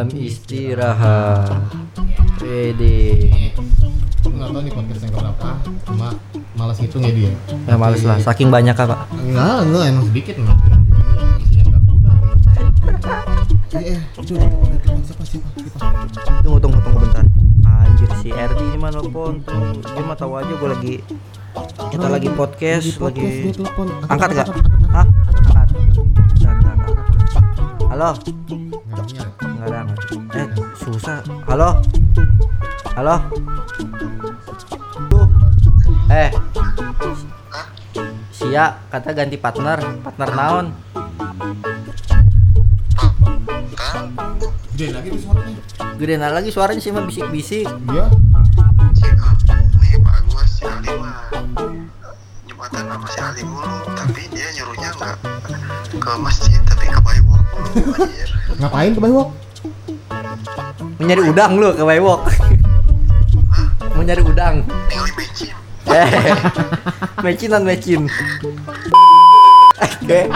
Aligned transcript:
Jam 0.00 0.16
istirahat 0.16 1.60
Aku 2.40 4.32
nggak 4.32 4.48
tahu 4.48 4.62
nih 4.64 4.72
podcast 4.72 5.04
yang 5.04 5.12
keberapa, 5.12 5.48
cuma 5.84 6.08
malas 6.56 6.80
hitung 6.80 7.04
ya 7.04 7.12
dia. 7.12 7.32
Ya 7.68 7.76
males 7.76 8.00
lah, 8.08 8.16
saking 8.16 8.48
banyak 8.48 8.72
pak 8.72 8.96
Enggak, 9.20 9.60
enggak 9.60 9.84
emang 9.92 10.04
sedikit 10.08 10.34
enggak 10.40 10.56
telepon 14.24 15.04
siapa 15.04 15.24
siapa 15.28 15.48
siapa? 15.52 15.84
Tunggu 16.48 16.58
tunggu 16.64 16.80
tunggu 16.80 16.98
bentar 17.04 17.24
Anjir 17.68 18.10
si 18.24 18.32
RD 18.32 18.56
ini 18.56 18.80
nelfon 18.80 19.44
Tuh, 19.44 19.84
Dia 19.84 20.00
mah 20.00 20.16
tahu 20.16 20.32
aja 20.40 20.48
gue 20.48 20.68
lagi 20.80 20.94
Kita 21.92 22.06
lagi 22.08 22.28
podcast, 22.32 22.96
lagi 23.04 23.52
telepon. 23.52 23.92
Angkat 24.08 24.28
gak? 24.32 24.48
angkat, 24.48 24.48
angkat. 24.48 24.48
Hah? 24.96 25.06
Angkat. 26.48 26.80
Halo? 27.92 28.69
Nggak 29.60 29.76
ada 29.76 29.80
angkat. 29.84 30.08
Eh 30.40 30.48
susah 30.72 31.20
Halo? 31.44 31.84
Halo? 32.96 33.16
Tuh 35.12 35.28
Eh 36.08 36.32
Sia 38.32 38.80
kata 38.88 39.12
ganti 39.12 39.36
partner 39.36 40.00
Partner 40.00 40.30
naon 40.32 40.66
Gede 44.72 44.96
lagi 44.96 45.12
suaranya. 45.20 45.60
Gede 46.00 46.14
lagi 46.16 46.48
suaranya 46.48 46.80
sih 46.80 46.88
mah 46.96 47.04
bisik-bisik 47.04 47.68
Iya. 47.92 48.08
jumatan 52.48 52.82
sama 52.88 53.06
si 53.12 53.20
Ali 53.20 53.44
mulu 53.44 53.76
tapi 53.92 54.24
dia 54.32 54.48
nyuruhnya 54.56 54.88
nggak 54.96 55.16
ke 56.00 56.12
masjid 56.16 56.60
tapi 56.64 56.88
ke 56.88 57.00
Baywalk 57.04 57.44
Ngapain 58.56 58.96
ke 58.96 59.00
Baywalk? 59.04 59.49
Mau 61.00 61.08
nyari 61.08 61.24
udang 61.32 61.56
lu 61.56 61.72
ke 61.72 61.80
Baywalk 61.80 62.28
Mau 63.96 64.04
nyari 64.04 64.20
udang 64.20 64.60
Eh 65.88 66.08
Mecinan 67.24 67.64
mecin 67.64 68.04
Eh 70.04 70.28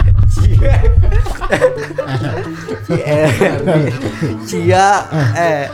Eh, 2.89 3.29
Eh 3.29 3.93
Cia 4.49 5.05
Eh 5.37 5.69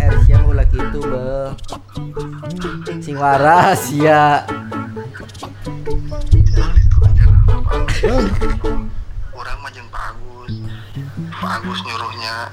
Er 0.00 0.14
siang 0.24 0.48
ulah 0.48 0.64
gitu 0.72 1.00
be 1.04 1.52
Sing 3.04 3.20
waras 3.20 3.92
ya 3.92 4.48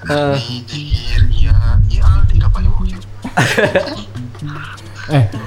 eh, 0.09 0.37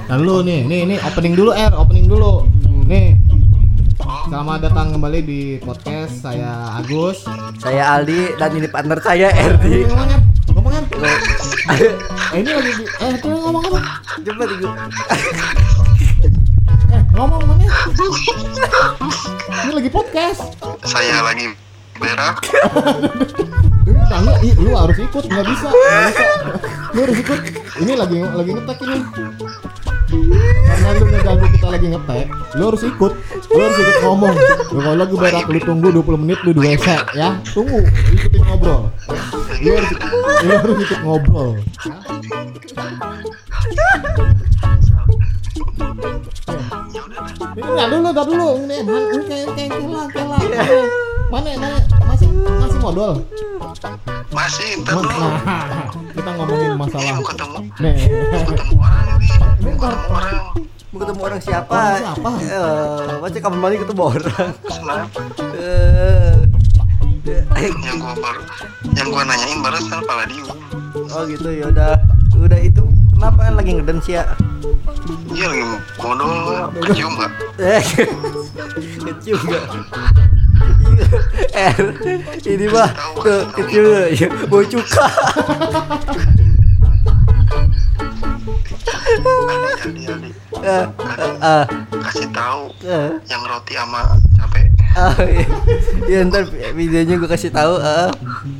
lalu 0.07 0.33
nih, 0.47 0.59
nih, 0.63 0.81
nih 0.87 0.97
opening 1.03 1.35
dulu 1.35 1.51
Er, 1.51 1.75
opening 1.75 2.07
dulu. 2.07 2.47
Nih, 2.87 3.19
selamat 4.31 4.71
datang 4.71 4.95
kembali 4.95 5.19
di 5.19 5.59
podcast 5.59 6.23
saya 6.23 6.79
Agus. 6.79 7.27
Saya 7.59 7.99
Aldi 7.99 8.39
dan 8.39 8.55
ini 8.55 8.71
partner 8.71 9.03
saya 9.03 9.35
Erdi 9.35 9.83
Ngomong 9.83 10.07
Er, 10.07 10.23
ngomong 10.55 10.71
Er. 10.71 10.83
Eh, 12.31 12.39
ini 12.39 12.51
lagi 12.55 12.71
di, 12.79 12.85
eh, 12.87 13.13
tuh 13.19 13.35
ngomong 13.35 13.67
apa? 13.67 13.99
Coba 14.23 14.43
tiga 14.47 14.71
Eh, 16.87 17.03
ngomong 17.19 17.41
mana? 17.51 17.67
Ini 19.59 19.71
lagi 19.75 19.91
podcast. 19.91 20.55
saya 20.87 21.19
lagi 21.19 21.51
berak 22.03 22.37
Tanya, 23.83 24.33
lu 24.59 24.71
harus 24.75 24.97
ikut, 24.99 25.23
nggak 25.25 25.45
bisa. 25.47 25.69
Lu 26.93 26.99
harus 27.01 27.17
ikut. 27.17 27.39
Ini 27.81 27.93
lagi 27.97 28.21
lagi 28.21 28.51
ngetek 28.53 28.77
ini. 28.83 28.99
Karena 30.69 30.87
lu 30.93 31.05
ngeganggu 31.09 31.47
kita 31.57 31.67
lagi 31.71 31.87
ngetek, 31.89 32.25
lu 32.59 32.63
harus 32.69 32.83
ikut. 32.83 33.13
Lu 33.49 33.59
harus 33.59 33.77
ikut 33.79 33.97
ngomong. 34.05 34.35
Lu 34.69 34.79
kalau 34.83 34.97
lagi 34.99 35.15
berak, 35.17 35.45
lu 35.49 35.59
tunggu 35.63 35.87
20 35.89 36.21
menit, 36.21 36.39
lu 36.45 36.51
di 36.53 36.61
WC 36.61 36.87
ya. 37.17 37.39
Tunggu, 37.51 37.81
ikutin 38.13 38.41
ngobrol. 38.45 38.81
Lu 39.63 39.69
harus, 39.71 39.91
lu 40.45 40.51
harus 40.51 40.77
ikut 40.83 40.99
ngobrol. 41.01 41.49
ya. 41.83 41.95
Ini 47.53 47.69
nggak 47.71 47.87
dulu, 47.89 48.07
nggak 48.13 48.27
dulu. 48.27 48.49
Ini, 48.61 48.75
ini 48.85 49.23
kayak 49.25 49.47
kayak 49.57 49.71
kela, 49.73 50.03
kela. 50.11 50.37
Mana, 51.33 51.49
mana, 51.57 51.81
masih 52.05 52.29
masih 52.61 52.77
modal. 52.77 53.11
masih 54.29 54.69
Nah, 54.85 55.01
kita 56.13 56.29
ngomongin 56.29 56.69
ini 56.69 56.77
masalah. 56.77 57.09
mau 57.17 57.25
ketemu. 57.25 57.57
Nih. 57.81 57.95
ketemu 58.45 58.75
orang 58.77 59.17
nih 59.17 59.29
Ini 59.33 59.71
ketemu 59.73 60.13
orang. 60.13 60.45
Mau 60.93 60.97
ketemu 61.01 61.19
orang 61.25 61.39
siapa? 61.41 61.73
Orang 61.73 61.97
siapa? 62.05 62.29
Eh, 62.37 63.17
Pasti 63.17 63.37
kamar 63.41 63.57
mandi 63.57 63.77
ketemu 63.81 64.03
orang. 64.13 64.49
Kenapa? 64.61 65.19
Eh, 65.57 66.37
eh, 67.57 67.71
yang 67.81 67.97
gua 67.97 68.13
baru 68.13 68.41
yang 68.93 69.07
gua 69.09 69.23
nanyain 69.25 69.57
barusan 69.65 69.99
Palladium 70.05 70.47
Oh 71.09 71.25
gitu. 71.25 71.49
Ya 71.49 71.65
udah. 71.73 71.97
Udah 72.37 72.59
itu. 72.61 72.85
Kenapa 73.17 73.49
lagi 73.49 73.71
ngedance 73.73 74.05
ya? 74.05 74.23
iya 75.33 75.49
lagi 75.49 75.63
modal 75.97 76.29
kecium 76.85 77.17
nggak? 77.17 77.31
Eh 77.57 77.83
Kecium 79.09 79.41
gak? 79.49 79.65
Eh 81.53 81.73
Ini 82.43 82.65
mah 82.67 82.89
Tuh 83.15 83.41
kecium 83.51 83.85
ya. 84.09 84.27
Bau 84.47 84.63
cuka. 84.63 85.05
Aldi 89.83 90.03
Aldi 90.03 90.03
Aldi 90.07 90.29
Eh, 90.63 90.85
eh, 91.43 91.65
kasih 91.91 92.27
tahu 92.31 92.71
yang 93.27 93.41
roti 93.43 93.75
sama 93.75 94.15
capek 94.39 94.65
Ah, 94.93 95.11
iya. 95.25 95.43
ya 96.05 96.19
ntar 96.23 96.45
videonya 96.71 97.17
gue 97.17 97.25
kasih 97.27 97.49
tahu 97.49 97.81
ah 97.81 98.13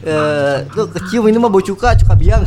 eh 0.03 0.65
tuh 0.67 0.89
kecium 0.89 1.29
ini 1.29 1.38
mah 1.38 1.47
bau 1.47 1.61
cuka 1.61 1.94
cuka 1.95 2.17
biang. 2.17 2.41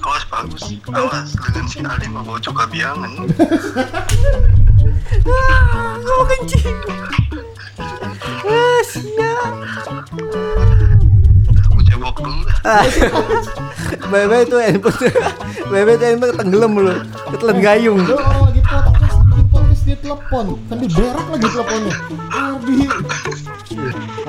Awas 0.00 0.24
bagus 0.26 0.62
awas 0.90 1.30
dengan 1.32 1.64
si 1.64 1.78
Aldi 1.80 2.06
mah 2.10 2.22
bawa 2.22 2.36
cuka 2.36 2.64
biangan 2.66 3.12
ah 5.28 5.98
mau 6.00 6.22
kencing 6.28 6.76
ah 8.46 8.80
siap. 8.86 9.52
Aku 11.68 11.80
cebok 11.84 12.16
dulu 12.24 12.48
ah. 12.64 12.84
Bebe 14.10 14.36
itu 14.42 14.56
handphone. 14.58 15.10
Bebe 15.70 15.92
itu 15.98 16.04
handphone 16.04 16.34
tenggelam 16.38 16.72
lu 16.78 16.94
ketelan 17.36 17.58
gayung. 17.60 18.00
Lu 18.02 18.16
orang 18.16 18.50
lagi 18.50 18.62
podcast, 18.64 19.16
bikin 19.28 19.46
podcast 19.52 19.82
dia 19.86 19.96
telepon. 20.00 20.46
Sambil 20.66 20.88
berak 20.94 21.26
lagi 21.30 21.46
teleponnya. 21.48 21.94
Ardi. 22.30 22.78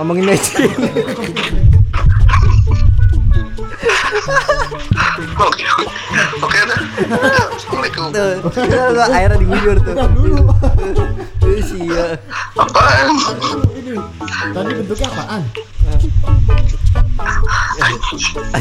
ngomongin 0.02 0.26
mecin 0.34 0.70
oke 5.38 5.66
oke. 6.42 6.60
Dah 7.10 7.61
assalamualaikum 7.82 8.06
tuh 8.14 8.32
tuh 8.94 9.08
airnya 9.10 9.38
diguyur 9.42 9.78
tuh 9.82 9.94
Udah 9.98 10.10
dulu. 10.14 10.38
tuh 11.42 11.58
siap 11.66 12.10
apaan 12.54 13.08
Ini. 13.74 13.94
Tadi 14.52 14.72
bentuknya 14.78 15.08
apaan? 15.10 15.42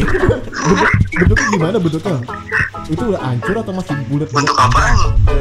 Bentuk, 0.00 0.88
bentuknya 1.12 1.46
gimana 1.52 1.76
bentuknya? 1.76 2.16
Itu 2.88 3.02
udah 3.12 3.20
hancur 3.20 3.54
atau 3.60 3.72
masih 3.76 3.94
bulat? 4.08 4.28
bentuk 4.32 4.56
apaan 4.56 4.94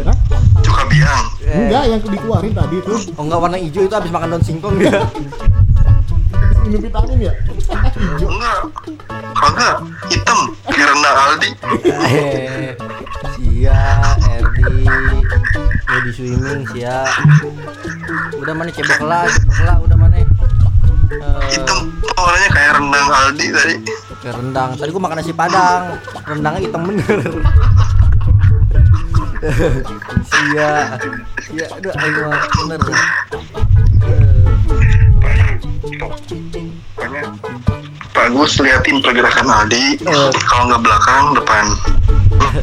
Hah? 0.05 0.17
cuka 0.59 0.83
biang 0.91 1.23
Enggak, 1.49 1.83
yang 1.87 1.99
dikeluarin 2.03 2.53
tadi 2.53 2.75
itu 2.77 2.93
oh 3.15 3.23
enggak 3.25 3.39
warna 3.41 3.57
hijau 3.57 3.81
itu 3.81 3.95
habis 3.95 4.11
makan 4.11 4.27
daun 4.35 4.43
singkong 4.43 4.75
dia 4.77 5.01
minum 6.69 6.85
vitamin 6.85 7.17
ya? 7.25 7.33
Enggak 8.21 8.57
kagak 9.33 9.75
hitam 10.13 10.39
kayak 10.69 10.87
rendang 10.93 11.17
Aldi 11.17 11.49
Eh, 12.05 12.77
Sia, 13.33 13.81
Erdi, 14.37 14.85
Lady 15.89 16.11
Swimming, 16.13 16.61
Sia. 16.69 17.09
Udah 18.37 18.53
mana 18.53 18.69
cebok 18.69 19.01
lah, 19.01 19.25
cebok 19.25 19.59
lah, 19.65 19.81
udah 19.81 19.97
mana. 19.97 20.21
Eh, 20.21 20.27
hitam 21.57 21.89
warnanya 22.13 22.49
kayak 22.53 22.71
rendang 22.77 23.07
Aldi 23.09 23.45
tadi 23.49 23.75
ke 24.21 24.29
rendang. 24.29 24.69
Tadi 24.77 24.89
gua 24.93 25.03
makan 25.09 25.17
nasi 25.25 25.33
padang, 25.33 25.97
rendangnya 26.29 26.61
hitam 26.69 26.81
bener. 26.85 27.19
Sia, 30.29 30.99
Sia, 31.41 31.65
aduh, 31.73 31.93
ayo 31.97 32.29
bener. 32.61 32.79
Eh, 32.93 33.68
Pak 35.99 36.15
Agus 38.31 38.55
liatin 38.63 39.03
pergerakan 39.03 39.47
Aldi. 39.51 39.99
Eh. 39.99 40.31
Kalau 40.47 40.71
nggak 40.71 40.81
belakang, 40.87 41.35
depan. 41.35 41.65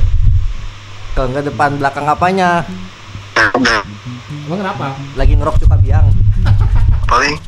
Kalau 1.16 1.28
nggak 1.32 1.44
depan 1.48 1.70
belakang 1.76 2.06
apanya? 2.08 2.64
Ya, 3.36 3.52
udah. 3.52 3.80
Emang 4.48 4.60
kenapa? 4.64 4.96
Lagi 5.20 5.36
ngerok 5.36 5.60
cuka 5.60 5.76
biang. 5.80 6.08
Paling 7.06 7.36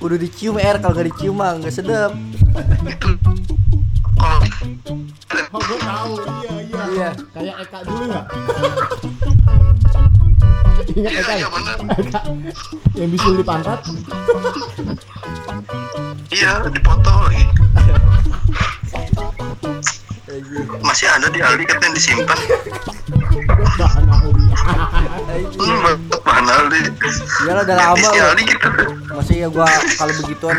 Kudu 0.00 0.16
dicium 0.18 0.56
R 0.58 0.76
kalau 0.80 0.92
nggak 0.96 1.08
dicium 1.12 1.36
mah 1.36 1.56
nggak 1.60 1.72
sedap. 1.72 2.12
kalau 4.16 4.40
Oh, 5.48 5.60
gue 5.64 5.78
tahu. 5.80 6.12
Iya, 6.20 6.52
iya. 6.68 6.84
Iya. 6.88 7.10
Kayak 7.32 7.54
Eka 7.64 7.78
dulu 7.84 8.02
nggak? 8.12 8.24
Ingat 10.96 11.12
iya 11.12 11.48
bener. 11.52 11.76
Eka 12.00 12.20
yang 12.96 13.10
bisul 13.12 13.36
di 13.36 13.44
pantat. 13.44 13.80
Iya, 16.32 16.64
dipoto 16.72 17.12
lagi. 17.28 17.44
Masih 20.80 21.06
ada 21.08 21.28
di 21.28 21.40
Aldi 21.44 21.64
katanya 21.68 21.92
disimpan. 21.96 22.38
Bahan. 23.76 24.04
Hmm, 25.58 25.78
banget 25.84 26.20
bahan 26.24 26.46
Aldi. 26.48 26.80
Iyalah 27.44 27.62
udah 27.68 27.76
lama 27.76 28.10
gitu. 28.40 28.68
Masih 29.12 29.36
ya 29.44 29.48
gua 29.52 29.68
kalau 29.98 30.12
begituan 30.24 30.58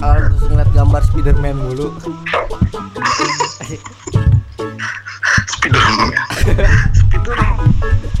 kalau 0.00 0.20
terus 0.32 0.44
ngeliat 0.48 0.70
gambar 0.72 1.02
Spiderman 1.04 1.56
mulu. 1.60 1.92
Spiderman. 5.50 6.08
Eh, 8.08 8.17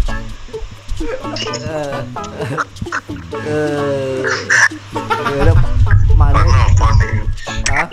ya 5.28 5.42
udah 5.44 5.56
mana? 6.16 6.40
Hah? 7.68 7.86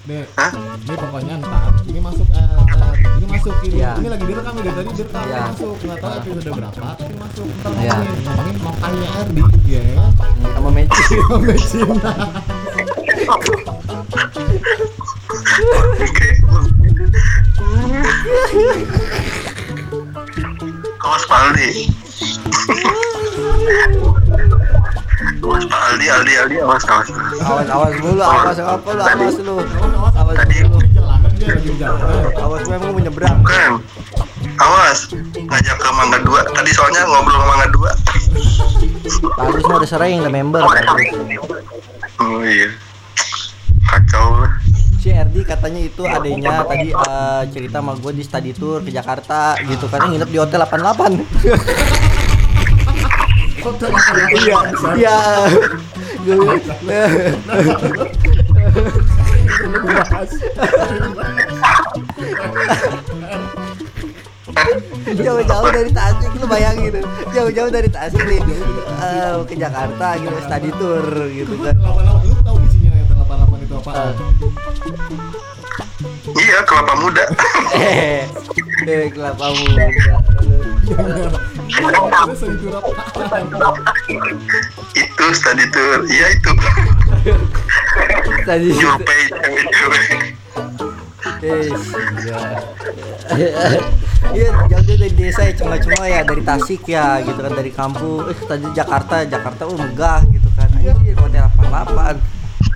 Nih, 0.00 0.24
Hah? 0.34 0.50
ini 0.80 0.94
pokoknya 0.96 1.34
ntar 1.38 1.70
ini 1.86 2.00
masuk 2.00 2.26
eh, 2.32 2.40
eh, 2.40 2.92
ini 3.20 3.26
masuk 3.28 3.54
ini 3.62 3.78
Iya. 3.78 3.90
ini 4.00 4.08
lagi 4.10 4.24
direkam 4.26 4.54
ya 4.54 4.62
dari 4.64 4.74
tadi 4.74 4.90
direkam 4.96 5.22
Iya. 5.22 5.40
masuk 5.52 5.74
nggak 5.78 5.98
tahu 6.00 6.12
episode 6.18 6.50
berapa 6.50 6.80
tapi 6.96 7.14
masuk 7.14 7.46
ntar 7.52 7.70
Iya. 7.76 7.94
ngomongin 7.94 8.24
ngomongin 8.24 8.56
makanya 8.64 9.08
Erdi 9.20 9.42
ya 9.68 9.82
kan 9.94 10.10
Sama 10.50 10.70
Magic. 10.72 11.06
sampai 11.28 11.56
Cina 11.60 12.12
Oke. 16.00 16.28
Awas 21.10 21.26
Pak 21.26 21.40
Aldi. 21.42 21.90
Awas 25.42 25.64
Pak 25.66 25.80
Aldi, 25.90 26.06
Aldi, 26.06 26.32
Aldi, 26.38 26.56
awas, 26.62 26.86
awas. 26.86 27.10
Awas 27.42 27.66
awas 27.66 27.98
dulu, 27.98 28.22
awas 28.22 28.58
apa 28.62 28.90
lu, 28.94 29.02
awas 29.02 29.36
lu. 29.42 29.54
Awas 30.14 30.36
Tadi. 30.38 30.62
dulu. 30.62 30.78
Awas 32.38 32.62
gue 32.62 32.74
emang 32.78 32.94
mau 32.94 33.02
nyebrang. 33.02 33.42
Bukan. 33.42 33.82
Awas. 34.62 35.10
Ngajak 35.34 35.76
ke 35.82 35.90
Mangga 35.98 36.22
2. 36.22 36.54
Tadi 36.54 36.70
soalnya 36.78 37.02
ngobrol 37.02 37.42
sama 37.42 37.58
Mangga 37.58 37.66
2. 37.74 39.34
Bagus 39.34 39.62
mah 39.66 39.76
udah 39.82 39.90
sering 39.90 40.22
udah 40.22 40.30
member 40.30 40.62
bagus. 40.62 41.10
Oh 42.22 42.38
iya. 42.46 42.70
Kacau 43.90 44.46
lah. 44.46 44.59
Si 45.00 45.08
RD 45.08 45.48
katanya 45.48 45.80
itu 45.80 46.02
adanya 46.04 46.60
tadi 46.62 46.92
eh, 46.92 47.42
cerita 47.48 47.80
sama 47.80 47.96
gue 47.96 48.12
di 48.12 48.20
study 48.20 48.52
tour 48.52 48.84
ke 48.84 48.92
Jakarta 48.92 49.56
gitu 49.64 49.88
kan 49.88 50.04
nginep 50.06 50.28
di 50.28 50.36
hotel 50.36 50.60
88. 50.60 51.24
hotel 53.60 53.88
iya 54.36 54.60
Iya. 54.96 55.18
Jauh-jauh 65.10 65.70
dari 65.70 65.90
Tasik 65.92 66.30
lu 66.38 66.46
bayangin 66.46 66.94
Jauh-jauh 67.30 67.70
dari 67.70 67.88
Tasik 67.90 68.22
nih 68.24 68.40
eh, 69.00 69.34
ke 69.46 69.54
Jakarta 69.56 70.06
gitu 70.18 70.38
study 70.44 70.70
tour 70.78 71.04
gitu 71.30 71.54
kan. 71.60 71.74
88 71.76 72.30
lu 72.30 72.34
tahu 72.42 72.56
isinya 72.66 72.90
hotel 72.96 73.16
88 73.20 73.66
itu 73.66 73.74
apa 73.76 73.92
Iya, 76.30 76.58
kelapa 76.66 76.94
muda. 76.98 77.24
Eh, 78.88 79.12
kelapa 79.12 79.52
muda. 79.52 79.84
itu 84.96 85.24
study 85.36 85.66
tour. 85.68 86.00
Iya 86.08 86.26
itu. 86.32 86.50
Cewek-cewek. 88.48 90.32
Eh, 91.44 91.68
Iya, 94.30 94.50
jauh-jauh 94.68 94.98
dari 95.00 95.14
desa 95.16 95.42
ya 95.48 95.52
cuma-cuma 95.56 96.04
ya 96.06 96.20
dari 96.22 96.42
Tasik 96.44 96.82
ya 96.86 97.18
gitu 97.24 97.40
kan 97.40 97.52
dari 97.54 97.72
kampung. 97.72 98.26
Eh 98.30 98.36
tadi 98.46 98.66
Jakarta, 98.76 99.24
Jakarta 99.26 99.62
oh 99.66 99.76
megah 99.76 100.22
gitu 100.30 100.48
kan. 100.54 100.68
Anjir 100.76 101.16
hotel 101.18 101.46
88. 101.58 102.29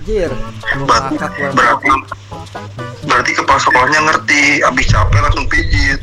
Anjir, 0.04 0.28
lu 0.76 0.84
Ber- 0.84 1.16
ngakak 1.16 1.32
gua. 1.32 1.48
berarti 1.56 1.88
berarti 3.08 3.30
kepala 3.40 3.56
sekolahnya 3.56 4.00
ngerti 4.04 4.60
abis 4.60 4.86
capek 4.92 5.16
langsung 5.24 5.48
pijit 5.48 5.96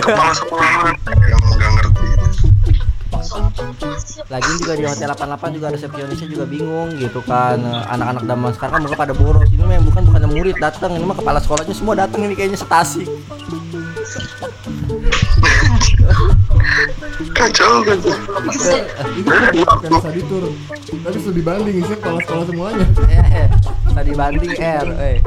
kepala 0.00 0.32
sekolah 0.32 0.64
yang 0.64 0.80
nggak 0.80 1.70
ngerti 1.76 2.08
Lagi 4.32 4.48
juga 4.64 4.72
di 4.80 4.84
hotel 4.88 5.12
88 5.12 5.56
juga 5.60 5.68
resepsionisnya 5.68 6.28
juga 6.32 6.44
bingung 6.48 6.96
gitu 6.96 7.20
kan. 7.20 7.60
Anak-anak 7.92 8.24
zaman 8.24 8.50
sekarang 8.56 8.72
kan 8.72 8.80
mereka 8.80 8.96
pada 8.96 9.14
boros. 9.14 9.48
Ini 9.52 9.60
mah 9.60 9.74
yang 9.76 9.86
bukan 9.86 10.02
bukan 10.08 10.22
murid 10.32 10.56
datang, 10.56 10.96
ini 10.96 11.04
mah 11.04 11.16
kepala 11.20 11.38
sekolahnya 11.38 11.74
semua 11.76 11.94
datang 12.00 12.24
ini 12.24 12.32
kayaknya 12.32 12.58
setasik. 12.58 13.06
Kacau 17.32 17.82
kacau 17.82 18.12
itu 19.16 19.62
bukan 19.64 19.92
study 20.00 20.22
tour 20.26 20.44
tapi 21.04 21.16
studi 21.20 21.42
banding 21.42 21.76
sih 21.84 21.96
sekolah-sekolah 21.96 22.44
semuanya 22.48 22.86
Eh, 23.36 23.48
tadi 23.92 24.12
banding 24.12 24.54
R, 24.56 24.86
eh. 25.00 25.18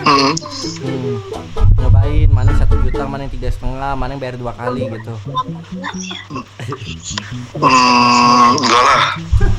hmm. 0.00 0.32
Hmm. 0.32 1.16
Nyobain 1.76 2.28
mana 2.32 2.48
yang 2.52 2.60
satu 2.60 2.74
juta, 2.80 3.04
mana 3.04 3.24
yang 3.28 3.32
tiga 3.32 3.48
setengah, 3.52 3.92
mana 3.96 4.16
yang 4.16 4.20
bayar 4.20 4.36
dua 4.36 4.52
kali 4.56 4.88
gitu. 4.88 5.14
hmm 7.56 8.50
enggak 8.58 8.82
lah 8.82 9.02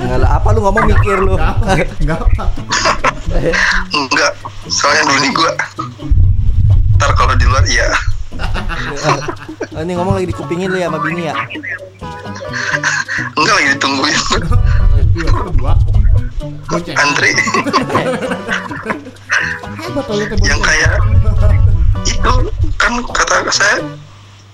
Enggak 0.01 0.19
lah, 0.21 0.29
apa 0.37 0.47
lu 0.53 0.59
ngomong 0.61 0.85
mikir 0.87 1.17
lu? 1.21 1.33
nggak 1.37 1.49
apa 1.49 1.65
nggak 2.01 2.19
apa 2.19 2.45
enggak 3.93 4.31
soalnya 4.69 5.03
dulu 5.07 5.19
nih 5.19 5.31
gua 5.33 5.51
ntar 6.97 7.11
kalau 7.17 7.33
di 7.35 7.45
luar 7.45 7.63
iya 7.67 7.89
Oh, 8.53 9.81
ini 9.83 9.93
ngomong 9.97 10.21
lagi 10.21 10.29
dikupingin 10.29 10.69
lu 10.69 10.77
ya 10.77 10.87
sama 10.89 10.99
bini 11.01 11.29
ya? 11.29 11.35
enggak 13.33 13.55
lagi 13.57 13.67
ditungguin. 13.77 14.21
Antri. 16.97 17.31
Yang 20.41 20.61
kayak 20.61 20.93
itu 22.03 22.33
kan 22.81 22.93
kata 23.13 23.45
saya 23.53 23.77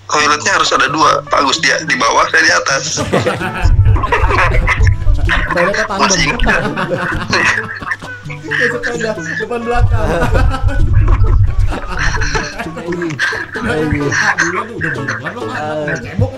toiletnya 0.08 0.52
harus 0.56 0.70
ada 0.74 0.88
dua. 0.88 1.20
Pak 1.28 1.40
Agus 1.44 1.58
dia 1.60 1.76
di 1.84 1.96
bawah 1.96 2.24
saya 2.28 2.42
di 2.44 2.52
atas. 2.52 2.84
Toiletnya 5.52 5.84
tandem. 5.88 6.04
Masih 6.04 6.22
ingat 6.28 6.40
sepeda 8.70 9.10
depan 9.16 9.60
belakang 9.62 10.08
Dulu 12.90 13.06
tuh 14.66 14.76
udah 14.82 14.90
cebok 16.02 16.32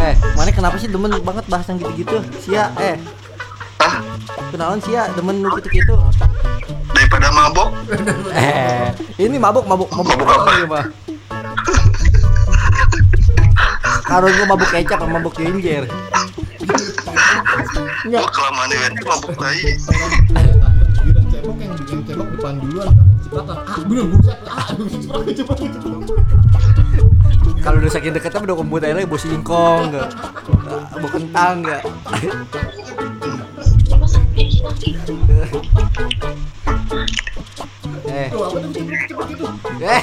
Eh, 0.00 0.14
mana 0.32 0.50
kenapa 0.50 0.76
sih 0.80 0.88
demen 0.88 1.12
banget 1.20 1.44
bahas 1.46 1.66
yang 1.68 1.76
gitu-gitu? 1.76 2.16
Sia, 2.40 2.72
eh, 2.80 2.96
Hah? 3.76 4.00
kenalan 4.48 4.80
Sia 4.80 5.12
demen 5.12 5.44
lu 5.44 5.52
gitu-gitu. 5.60 5.94
daripada 6.90 7.28
mabok 7.32 7.68
Eh, 8.36 8.88
ini 9.18 9.36
mabuk, 9.36 9.64
mabuk, 9.68 9.88
mabuk, 9.92 10.14
Mabuk 10.16 10.28
apa? 10.30 10.52
mah. 10.64 10.84
Karun 14.04 14.32
gua 14.34 14.46
mabuk 14.48 14.68
kecap 14.68 14.98
sama 14.98 15.20
mabuk 15.20 15.34
ginger. 15.36 15.84
Enggak 18.10 18.26
gua 18.26 18.32
kelamaan 18.34 18.66
di 18.66 18.74
WC 18.74 18.98
mabok 19.06 19.38
lagi. 19.38 19.70
Giliran 21.00 21.24
cebok 21.30 21.56
yang 21.62 21.72
yang 21.78 22.02
cebok 22.02 22.28
depan 22.34 22.54
duluan 22.58 22.90
cipratan 23.22 23.56
ah 23.62 23.78
bener 23.86 24.04
buset 24.10 24.38
ah 24.50 24.66
cepet 24.74 25.34
cepet 25.38 25.56
cepet 25.70 26.02
Kalau 27.60 27.76
udah 27.78 27.92
saking 27.92 28.12
deketnya 28.16 28.40
udah 28.42 28.56
komputernya 28.58 29.06
bau 29.06 29.14
singkong 29.14 29.94
enggak. 29.94 30.10
Bau 30.98 31.08
kentang 31.08 31.62
enggak. 31.62 31.82
eh. 38.10 38.28
Eh. 39.80 40.02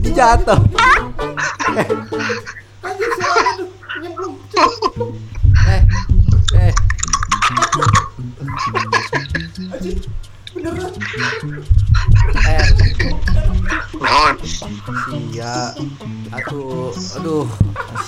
Dia 0.00 0.10
jatuh 0.10 0.60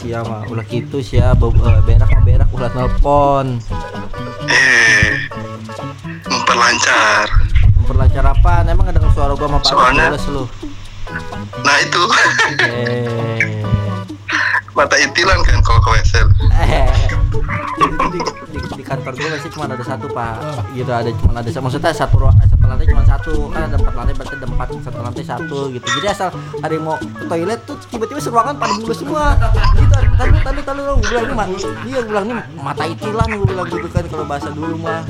sia 0.02 0.18
mah 0.26 0.42
ulah 0.50 0.66
gitu 0.66 0.98
sia 0.98 1.30
eh, 1.30 1.82
berak 1.86 2.10
mah 2.10 2.22
berak? 2.26 2.48
Ulah 2.50 2.70
nelpon. 2.74 3.62
Eh, 4.50 5.30
memperlancar. 6.26 7.30
memperlancar 7.78 8.24
apa 8.26 8.66
emang 8.66 8.90
ada 8.90 8.98
suara 9.14 9.32
gua 9.38 9.46
sama 9.46 9.58
Pak 9.62 9.70
Soalnya- 9.70 10.10
lu? 10.26 10.44
Nah 11.62 11.76
itu. 11.78 12.02
Eh. 12.66 13.62
Mata 14.74 14.96
intilan 14.98 15.38
kan 15.46 15.62
kalau 15.62 15.78
ke 15.78 15.90
WC. 15.94 16.12
Eh 18.92 18.98
kantor 19.00 19.12
gue 19.16 19.28
masih 19.32 19.50
cuma 19.50 19.64
ada 19.64 19.80
satu 19.80 20.06
pak. 20.06 20.34
Gitu 20.70 20.90
ada 20.92 21.08
cuma 21.16 21.32
ada 21.34 21.48
maksudnya 21.48 21.92
satu 21.92 22.14
ruang 22.18 22.36
satu 22.38 22.64
lantai 22.68 22.86
cuma 22.86 23.02
satu. 23.02 23.32
Kan 23.48 23.60
ada 23.64 23.76
empat 23.78 23.94
lantai 23.94 24.14
berarti 24.14 24.34
ada 24.36 24.46
empat 24.46 24.68
satu 24.78 24.98
lantai 25.00 25.24
satu 25.24 25.58
gitu. 25.70 25.86
Jadi 25.96 26.06
asal 26.06 26.28
ada 26.60 26.72
yang 26.72 26.84
mau 26.84 26.96
ke 27.00 27.24
toilet 27.24 27.60
tuh 27.64 27.76
tiba-tiba 27.88 28.20
seruangan 28.20 28.54
pada 28.54 28.72
mulus 28.76 28.98
semua. 29.00 29.24
Gitu 29.72 29.88
tadi 30.12 30.36
tadi 30.38 30.60
tadi 30.62 30.80
lo 30.82 30.92
gue 30.94 31.08
bilang 31.08 31.24
ini 31.24 31.34
ma- 31.34 31.48
iya 31.82 31.98
gue 31.98 32.10
bilang 32.10 32.24
ini 32.26 32.34
mata 32.54 32.84
itilan 32.84 33.28
gue 33.32 33.46
bilang 33.48 33.66
gitu 33.66 33.88
kan 33.88 34.04
kalau 34.06 34.24
bahasa 34.24 34.48
dulu 34.52 34.76
mah. 34.76 35.00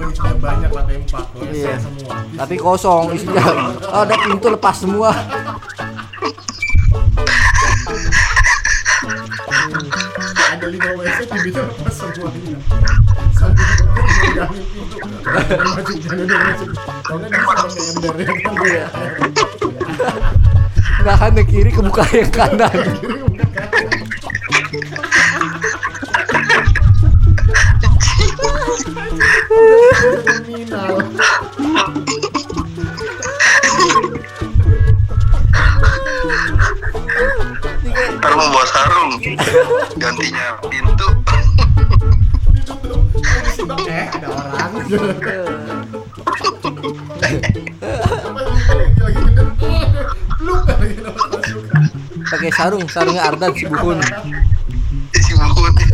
Isinya 0.00 0.34
banyak 0.36 0.70
lantai 0.72 0.96
empat, 0.98 1.24
Iya. 1.46 1.76
semua. 1.78 2.14
tapi 2.34 2.54
kosong 2.56 3.12
isinya 3.12 3.44
oh, 3.94 4.02
ada 4.02 4.16
pintu 4.18 4.48
lepas 4.48 4.74
semua 4.74 5.10
ada 10.80 10.96
lima 10.96 11.02
WC 11.04 11.20
pintunya 11.28 11.62
lepas 11.68 11.92
semuanya 11.92 12.56
sambil 13.36 13.68
pintu 13.68 14.00
masuk 15.76 16.40
masuk 16.40 16.70
kalau 17.04 17.18
nggak 17.20 17.30
bisa 17.36 17.52
pakai 17.52 17.84
ember 17.92 18.14
ya 18.16 18.24
kan 18.24 18.54
Iya. 18.64 18.86
nahan 21.04 21.32
yang 21.36 21.48
kiri 21.48 21.70
kebuka 21.72 22.04
yang 22.16 22.30
kanan 22.32 22.72
kriminal 30.24 30.96
sarung 52.60 52.84
sarungnya 52.92 53.22
Ardan 53.24 53.50
si 53.56 53.64
Bukun. 53.64 53.98
Isi 55.16 55.32
buku 55.32 55.64
nih. 55.72 55.88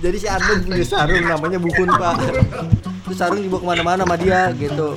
jadi 0.00 0.16
si 0.16 0.26
Ardan 0.30 0.58
punya 0.64 0.86
sarung 0.88 1.24
namanya 1.28 1.58
Bukun 1.60 1.88
pak. 1.92 2.14
Itu 3.04 3.14
sarung 3.16 3.40
dibawa 3.44 3.60
ke 3.60 3.66
mana-mana 3.68 4.02
sama 4.08 4.16
dia 4.16 4.48
gitu. 4.56 4.96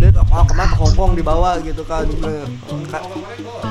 Dia 0.00 0.08
mau 0.32 0.44
ke 0.48 0.54
mana 0.56 0.72
ke 0.72 0.76
Hongkong 0.80 1.12
dibawa 1.20 1.60
gitu 1.60 1.84
kan. 1.84 2.08
Ka- 2.88 3.04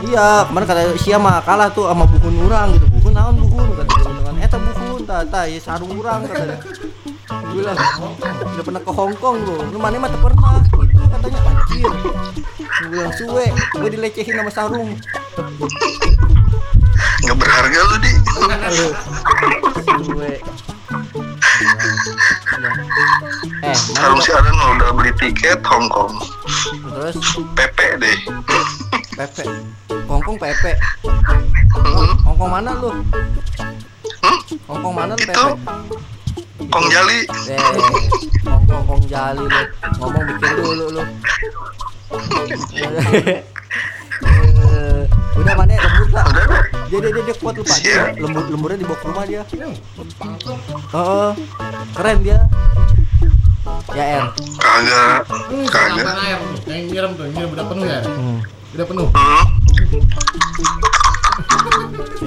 iya 0.05 0.45
kemarin 0.45 0.65
kata 0.69 0.81
Sia 1.01 1.17
mah 1.17 1.41
kalah 1.41 1.73
tuh 1.73 1.89
sama 1.89 2.05
Bukun 2.05 2.33
orang 2.45 2.77
gitu. 2.77 2.85
Bukun 2.93 3.13
naon 3.17 3.35
Bukun? 3.41 3.65
Kata 3.73 3.89
dia 3.89 4.21
kan 4.21 4.35
eta 4.37 4.57
Bukun 4.61 5.03
tata 5.09 5.41
ya 5.49 5.57
sarung 5.57 5.97
orang 5.97 6.29
kata 6.29 6.43
dia. 6.45 6.59
Bilang 7.49 7.77
udah 8.53 8.63
pernah 8.65 8.81
ke 8.85 8.91
Hongkong 8.93 9.35
lu. 9.41 9.55
Lu 9.73 9.77
mana 9.81 9.97
mah 9.97 10.13
pernah 10.13 10.61
gitu 10.61 11.01
katanya 11.09 11.39
anjir. 11.41 11.93
Gue 12.79 12.87
bilang 12.95 13.11
suwe 13.11 13.49
gue 13.49 13.89
dilecehin 13.91 14.39
sama 14.39 14.51
sarung 14.53 14.93
Nggak 17.29 17.45
berharga 17.45 17.79
lu 17.85 17.95
di. 18.01 18.09
eh 18.09 18.41
mana 18.41 18.67
Sarung 23.93 24.17
si 24.17 24.33
mah 24.33 24.69
udah 24.73 24.89
beli 24.97 25.13
tiket 25.13 25.61
Hong 25.61 25.85
Kong. 25.93 26.17
terus? 26.89 27.21
PP 27.53 28.01
deh. 28.01 28.17
Pepe. 29.13 29.45
Hongkong 30.09 30.41
Pepe. 30.41 30.73
Hmm, 31.77 32.17
Hongkong 32.25 32.49
mana 32.49 32.73
lu? 32.81 32.97
Hmm, 34.25 34.39
Hongkong 34.65 34.93
mana 34.97 35.13
lu 35.13 35.21
Pepe? 35.21 35.53
Kong 36.65 36.85
Jali. 36.89 37.29
eh 37.45 37.61
Hongkong 38.41 38.89
Hong 38.89 39.05
jali 39.05 39.45
lu. 39.45 39.61
Ngomong 40.01 40.23
bikin 40.33 40.51
dulu 40.57 40.85
lu 40.97 41.03
udah 45.39 45.53
mana 45.55 45.71
ya 45.71 45.81
lembur 45.81 46.07
tak 46.11 46.25
dia 46.89 46.97
dia 46.99 47.11
dia, 47.13 47.23
dia 47.31 47.35
kuat 47.39 47.53
lupa 47.55 47.75
dia 47.79 47.93
Siap. 47.95 48.07
lembur 48.19 48.43
lemburnya 48.49 48.77
dibawa 48.81 48.97
ke 48.97 49.05
rumah 49.07 49.25
dia 49.25 49.41
oh 50.93 51.31
keren 51.95 52.17
dia 52.21 52.39
ya 53.93 54.05
er 54.21 54.25
Kagak. 54.59 55.21
Hmm, 55.29 55.65
Kagak. 55.67 56.39
Yang 56.67 56.83
nyiram 56.89 57.11
tuh, 57.17 57.25
nyiram 57.31 57.49
udah 57.53 57.65
penuh 57.67 57.85
ya? 57.85 57.99
hmm. 58.05 58.39
Udah 58.75 58.85
penuh. 58.85 59.07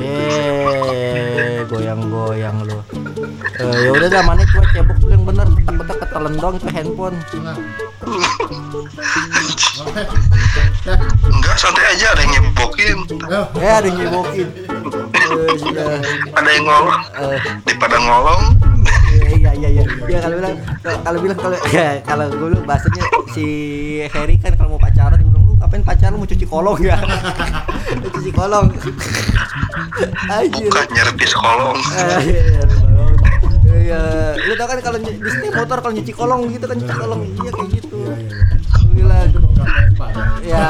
Eh, 0.03 1.63
goyang-goyang 1.69 2.57
lu. 2.67 2.79
Eh, 3.61 3.77
ya 3.87 3.91
udah 3.95 4.09
dah 4.09 4.23
mana 4.27 4.43
cuma 4.49 4.65
cebok 4.73 4.97
yang 5.23 5.31
bener, 5.31 5.47
takutnya 5.63 5.95
ketelan 6.03 6.35
dong 6.35 6.59
itu 6.59 6.67
handphone. 6.75 7.15
Enggak, 11.31 11.55
santai 11.55 11.95
aja 11.95 12.11
ada 12.11 12.27
yang 12.27 12.43
nyebokin. 12.43 12.99
Ayo. 13.31 13.47
Eh, 13.55 13.71
ada 13.71 13.87
yang 13.87 14.03
nyebokin. 14.03 14.51
Eh. 14.51 14.75
Ada 16.35 16.51
yang 16.51 16.67
ngolong. 16.67 16.99
Eh, 17.23 17.39
Daripada 17.63 17.97
ngolong, 18.03 18.43
iya 19.31 19.55
iya 19.55 19.69
iya. 19.79 19.85
Ya 20.11 20.19
kalau 20.19 20.35
bilang 20.43 20.59
kalau 20.83 21.19
bilang 21.23 21.39
kalau 21.39 21.57
ya 21.71 22.03
kalau 22.03 22.27
gue 22.27 22.49
bilang 22.51 22.67
bahasanya 22.67 23.03
si 23.31 23.47
Harry 24.11 24.35
kan 24.43 24.59
kalau 24.59 24.75
mau 24.75 24.83
pacaran 24.83 25.23
dia 25.23 25.27
bilang 25.31 25.47
lu 25.47 25.55
ngapain 25.55 25.87
pacaran 25.87 26.19
mau 26.19 26.27
cuci 26.27 26.47
kolong 26.51 26.83
ya? 26.83 26.99
Cuci 28.19 28.31
kolong. 28.35 28.75
Bukan 30.51 30.87
nyerpis 30.91 31.33
kolong. 31.39 31.79
Eh, 33.73 33.89
iya, 33.89 33.97
iya. 33.97 34.01
Iya, 34.37 34.47
lu 34.49 34.55
tau 34.61 34.67
kan 34.69 34.79
kalau 34.85 34.99
di 35.01 35.13
motor 35.49 35.79
kalau 35.81 35.93
nyuci 35.97 36.13
kolong 36.13 36.41
gitu 36.53 36.65
kan 36.69 36.77
nyuci 36.77 36.95
kolong. 36.95 37.21
Iya 37.41 37.51
kayak 37.57 37.69
gitu. 37.73 37.97
Gua 38.05 38.17
bilang, 38.93 39.27
Itu 39.33 39.39
mau 39.41 39.51
ngapain 39.57 39.91
Pak 39.97 40.09
ya? 40.13 40.21
ya 40.53 40.69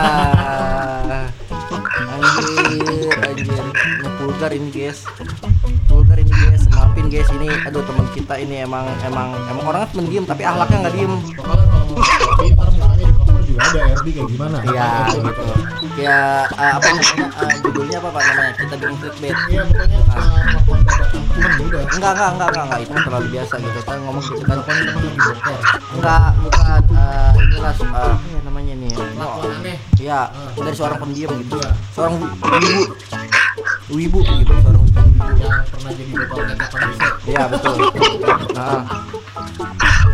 anjir 2.23 3.18
anjir. 3.26 3.64
Ini 3.82 4.09
vulgar 4.18 4.52
ini 4.54 4.68
guys. 4.71 4.99
Vulgar 5.90 6.18
ini 6.23 6.30
guys. 6.30 6.62
Maafin 6.71 7.06
guys 7.11 7.28
ini 7.35 7.49
aduh 7.66 7.82
teman 7.82 8.06
kita 8.14 8.35
ini 8.38 8.62
emang 8.62 8.87
emang 9.02 9.35
emang 9.50 9.64
orangnya 9.66 9.88
pendiam 9.90 10.25
tapi 10.25 10.42
ahlaknya 10.47 10.78
nggak 10.87 10.94
diem. 10.94 11.14
Juga 13.42 13.61
ada 13.68 13.80
RD 14.00 14.06
kayak 14.16 14.28
gimana? 14.32 14.59
iya. 14.64 14.88
Gitu. 15.12 15.42
Eh, 16.02 16.40
apa 16.56 16.88
namanya 16.88 17.26
eh, 17.52 17.56
judulnya 17.61 17.97
apa 18.00 18.09
pak 18.09 18.23
namanya? 18.32 18.52
Kita 18.56 18.75
bikin 18.80 18.97
clickbait. 18.97 19.37
Iya, 19.52 19.62
pokoknya 19.68 19.99
uh, 21.33 21.41
temen 21.41 21.53
udah. 21.67 21.83
enggak 21.97 22.12
enggak 22.12 22.31
enggak 22.37 22.49
enggak 22.53 22.65
enggak 22.69 22.81
itu 22.85 22.93
terlalu 22.93 23.27
biasa 23.33 23.55
gitu 23.59 23.81
kan 23.89 23.97
ngomong 24.05 24.25
gitu 24.25 24.45
kan 24.45 24.59
temen 24.62 24.83
lagi 24.85 25.09
bokor. 25.17 25.59
enggak 25.97 26.29
bukan 26.43 26.83
eh, 26.93 27.31
inilah 27.41 27.73
eh, 27.73 27.83
apa 27.83 28.03
ya 28.29 28.41
namanya 28.45 28.75
nih. 28.77 28.91
Iya, 30.03 30.21
dari 30.59 30.75
seorang 30.77 30.99
pendiam 30.99 31.31
gitu. 31.41 31.57
Iya. 31.57 31.71
Seorang 31.95 32.15
wibu. 32.21 32.83
Wibu 33.93 34.19
gitu, 34.25 34.53
seorang 34.61 34.83
wibu. 34.83 35.01
Yang 35.39 35.55
pernah 35.71 35.93
jadi 35.95 36.12
kecap 36.12 36.45
bisa. 36.51 37.07
Iya, 37.23 37.43
betul. 37.47 37.75
Nah, 38.57 38.83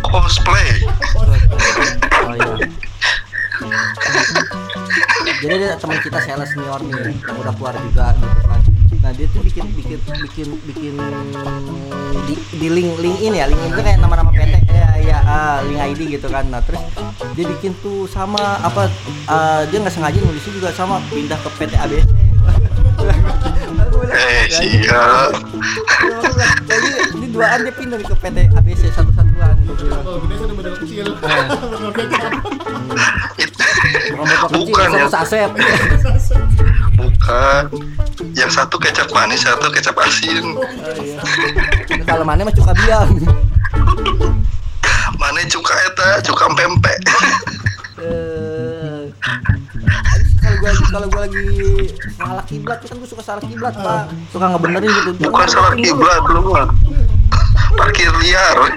Cosplay. 0.08 0.68
oh 1.16 2.34
iya. 2.36 2.54
Jadi 5.38 5.52
ada 5.54 5.78
teman 5.78 5.98
kita 6.02 6.18
sales 6.20 6.50
senior 6.50 6.80
nih 6.82 7.14
yang 7.14 7.36
udah 7.38 7.54
keluar 7.54 7.74
juga 7.78 8.10
gitu 8.18 8.42
kan. 8.44 8.60
Nah 8.98 9.10
dia 9.12 9.26
tuh 9.28 9.40
bikin 9.40 9.64
bikin 9.72 9.98
bikin 10.02 10.48
bikin 10.64 10.94
di, 12.26 12.34
di 12.52 12.68
link 12.68 12.98
link 12.98 13.16
ini 13.20 13.36
ya 13.36 13.46
link 13.46 13.60
itu 13.62 13.78
kayak 13.78 13.98
nama-nama 13.98 14.28
PT 14.28 14.54
ya 14.68 14.88
ya 14.98 15.18
ah, 15.22 15.56
link 15.62 15.78
ID 15.78 16.00
gitu 16.12 16.26
kan. 16.26 16.44
Nah 16.44 16.60
terus 16.60 16.82
dia 17.32 17.44
bikin 17.46 17.72
tuh 17.78 18.06
sama 18.06 18.38
apa 18.58 18.90
ah, 19.26 19.62
dia 19.64 19.78
nggak 19.78 19.92
sengaja 19.92 20.18
nulisnya 20.18 20.52
juga 20.52 20.68
sama 20.72 20.98
pindah 21.08 21.38
ke 21.38 21.48
PT 21.56 21.72
ABC. 21.74 22.02
Eh, 24.08 24.44
"Ya, 24.44 24.58
siap. 24.82 25.30
ini- 26.68 26.96
ini 27.14 27.26
duaan 27.28 27.50
kan 27.52 27.60
dia 27.62 27.72
pindah 27.72 27.96
ke 28.00 28.14
PT 28.14 28.36
ABC 28.50 28.82
satu-satuan 28.90 29.54
gua 29.62 29.74
bilang. 29.76 30.02
Kalau 30.02 30.18
gede 30.20 30.34
sudah 30.34 30.54
model 30.58 30.74
kecil. 30.76 31.06
Bukan, 34.50 34.86
satu 34.88 34.98
ya. 34.98 35.08
saset. 35.08 35.50
Bukan 37.28 37.64
yang 38.32 38.48
satu 38.48 38.80
kecap 38.80 39.12
manis 39.12 39.44
satu 39.44 39.68
kecap 39.68 39.92
asin. 40.00 40.56
Oh, 40.56 40.64
iya. 41.04 41.20
Kalau 42.08 42.24
mana 42.24 42.48
mah 42.48 42.54
cuka 42.56 42.72
biang. 42.72 43.10
mana 45.20 45.44
cuka 45.44 45.74
eta? 45.92 46.08
Cuka 46.24 46.48
pempek 46.56 46.98
Eh, 47.98 49.10
habis 49.82 50.30
kalau 50.88 51.10
gua 51.10 51.26
lagi 51.26 51.90
salah 52.14 52.44
kiblat 52.46 52.78
kan 52.86 52.94
gua 52.96 53.08
suka 53.10 53.22
salah 53.26 53.42
kiblat 53.44 53.74
pak. 53.74 54.08
Suka 54.30 54.46
ngebenerin 54.54 54.88
gitu. 54.88 55.10
Bukan 55.28 55.48
salah 55.50 55.74
kiblat 55.76 56.22
lu 56.32 56.40
mah. 56.48 56.70
Parkir 57.76 58.08
liar. 58.24 58.56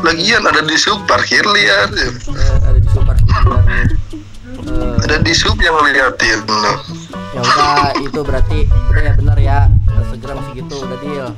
Lagian 0.00 0.42
ada 0.48 0.64
di 0.64 0.76
sub 0.80 1.04
parkir 1.04 1.44
liar. 1.52 1.86
Eh, 1.92 2.16
ada 2.64 2.78
di 2.80 2.88
super 2.88 3.14
kiblat 3.20 3.64
Eh, 3.68 3.84
ada 5.00 5.16
di 5.20 5.32
sub 5.32 5.58
yang 5.58 5.74
ngeliatin 5.74 6.40
ya 7.30 7.40
udah 7.40 7.94
itu 7.98 8.20
berarti 8.20 8.58
udah 8.90 9.02
ya 9.02 9.12
bener 9.14 9.38
ya 9.38 9.58
segera 10.10 10.32
masih 10.36 10.52
gitu 10.58 10.76
udah 10.82 10.98
deal 11.00 11.28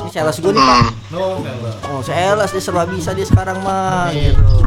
ini 0.00 0.08
sales 0.08 0.36
gue 0.38 0.52
nih 0.52 0.62
pak 0.62 0.78
hmm. 0.80 0.92
No, 1.12 1.40
oh 1.88 2.00
sales 2.00 2.50
dia 2.50 2.62
serba 2.62 2.84
bisa 2.84 3.12
dia 3.12 3.24
sekarang 3.24 3.60
mah 3.60 4.08
Iya. 4.10 4.32
gitu 4.32 4.40
ngomong. 4.40 4.62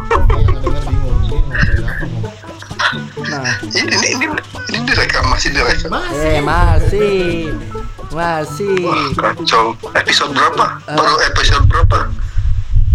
nah 3.23 3.45
ini 3.71 3.87
ini 3.87 4.07
ini, 4.13 4.25
ini 4.69 4.77
direkam 4.85 5.23
masih 5.29 5.49
direkam 5.51 5.89
Masih. 5.89 6.19
eh 6.19 6.39
masih 6.41 7.21
masih 8.11 8.75
Wah, 8.83 9.07
kacau. 9.31 9.71
Episode 9.95 10.35
berapa? 10.35 10.65
Eh. 10.83 10.95
Baru 10.99 11.15
episode 11.23 11.63
berapa? 11.65 11.99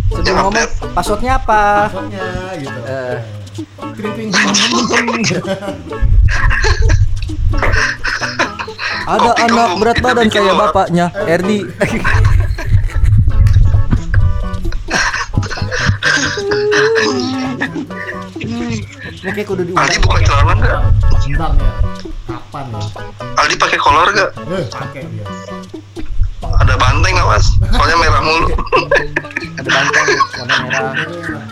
sebelum 0.07 0.37
ngomong 0.39 0.55
passwordnya 0.93 1.35
apa 1.35 1.89
Maksudnya 1.91 2.29
gitu. 2.61 2.81
Eh. 2.85 3.19
Kring. 3.97 4.29
ada 9.07 9.31
anak 9.39 9.71
berat 9.81 9.99
badan 10.05 10.29
kayak 10.29 10.55
bapaknya 10.59 11.09
Erdi 11.25 11.65
Ini 19.27 19.33
kayak 19.35 19.49
kudu 19.49 19.63
diundang 19.67 19.89
Aldi 19.89 19.99
buka 20.05 20.19
celana 20.23 20.53
nggak? 20.55 20.81
Bentar 21.27 21.51
ya. 21.59 21.71
Kapan 22.31 22.67
ya? 22.71 22.83
Aldi 23.43 23.55
pakai 23.59 23.79
kolor 23.81 24.09
nggak? 24.15 24.31
Eh, 24.39 24.65
pakai 24.71 25.03
dia. 25.11 25.27
Ada 26.57 26.75
banteng 26.77 27.13
nggak 27.15 27.29
mas? 27.29 27.47
Soalnya 27.71 27.97
merah 27.99 28.21
mulu. 28.23 28.47
ada 29.57 29.71
banteng 29.73 30.05
warna 30.37 30.57
merah 30.63 30.93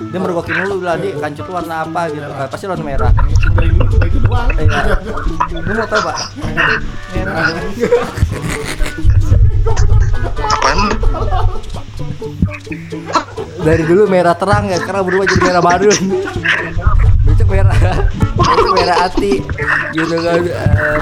dia 0.04 0.18
mergokin 0.20 0.54
dulu 0.54 0.76
lah 0.84 0.94
di 0.94 1.10
kancut 1.16 1.46
warna 1.50 1.82
apa 1.82 2.00
gitu 2.12 2.22
Eh, 2.22 2.46
pasti 2.46 2.64
warna 2.68 2.84
merah 2.84 3.10
itu 3.10 4.18
doang. 4.22 4.48
Eh, 4.54 4.66
iya. 4.68 4.94
lu 5.58 5.72
mau 5.74 5.86
tau 5.88 6.00
pak 6.04 6.16
merah 7.10 7.34
Apaan? 10.44 10.78
dari 13.64 13.82
dulu 13.82 14.02
merah 14.06 14.36
terang 14.36 14.68
ya 14.68 14.76
sekarang 14.78 15.02
berubah 15.08 15.24
jadi 15.26 15.42
merah 15.42 15.62
marun 15.64 15.98
besok 17.24 17.48
merah 17.48 17.76
besok 18.36 18.72
merah 18.76 18.96
hati 19.00 19.40
gitu 19.96 20.16
kan 20.20 20.40
Eh, 20.44 21.00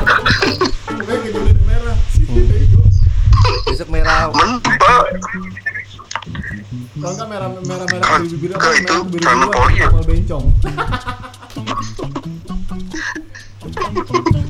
Kalau 6.92 7.14
kan 7.16 7.24
merah 7.24 7.48
merah 7.64 7.86
merah 7.88 8.04
Kak, 8.04 8.18
di 8.20 8.36
bibir 8.36 8.52
apa? 8.52 8.68
itu 8.76 8.96
Merah 9.16 9.32
bibir 9.32 9.48
poli 9.48 9.74
ya? 9.74 9.88
kapal 9.88 10.02
bencong. 10.04 10.44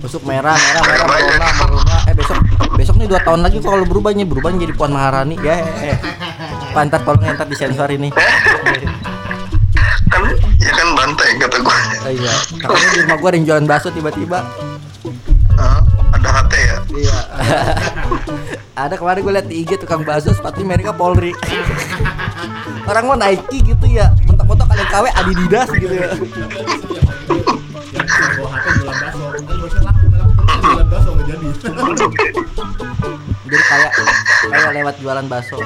besok 0.02 0.22
merah 0.26 0.56
merah 0.58 0.82
merah 0.82 1.06
merona 1.06 1.48
merona 1.54 1.96
eh 2.04 2.14
besok 2.16 2.36
besok 2.74 2.94
nih 2.98 3.06
dua 3.06 3.20
tahun 3.22 3.40
lagi 3.40 3.62
kalau 3.62 3.86
berubahnya 3.86 4.26
berubah 4.26 4.50
jadi 4.50 4.74
puan 4.74 4.90
maharani 4.90 5.38
ya 5.38 5.62
eh, 5.62 5.94
eh. 5.94 5.96
pantar 6.74 7.00
tolong 7.00 7.22
ntar 7.22 7.46
disensor 7.46 7.86
ini 7.88 8.10
Kan 10.10 10.22
ya 10.58 10.72
kan 10.74 10.88
banteng 10.92 11.40
kata 11.40 11.56
gue. 11.56 11.76
Eh, 12.04 12.12
iya 12.18 12.34
katanya 12.60 12.88
di 12.90 12.98
rumah 13.00 13.16
gua 13.16 13.28
ada 13.30 13.36
yang 13.38 13.46
jualan 13.46 13.64
bakso 13.64 13.88
tiba-tiba 13.88 14.38
Ah, 15.54 15.80
ada 16.22 16.46
HT 16.46 16.54
ya? 16.54 16.78
iya. 16.94 17.18
Ada 18.72 18.96
kemarin 18.96 19.20
gue 19.20 19.34
liat 19.36 19.46
di 19.52 19.56
IG 19.66 19.84
tukang 19.84 20.00
bakso 20.00 20.32
sepatu 20.32 20.64
mereka 20.64 20.96
Polri. 20.96 21.36
Orang 22.90 23.04
mau 23.10 23.18
Nike 23.20 23.60
gitu 23.60 23.84
ya 23.84 24.08
mentok-mentok 24.24 24.64
kalian 24.70 24.88
KW 24.88 25.04
Adidas 25.12 25.68
gitu 25.76 25.92
ya. 25.92 26.08
Jadi 33.52 33.64
kayak 33.68 33.92
kayak 34.48 34.70
lewat 34.72 34.94
jualan 35.04 35.26
bakso 35.28 35.60